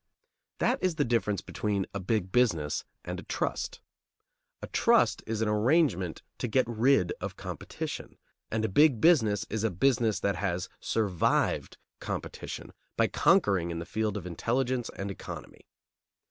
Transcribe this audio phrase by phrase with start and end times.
[0.57, 3.81] That is the difference between a big business and a trust.
[4.63, 8.17] A trust is an arrangement to get rid of competition,
[8.49, 13.85] and a big business is a business that has survived competition by conquering in the
[13.85, 15.67] field of intelligence and economy.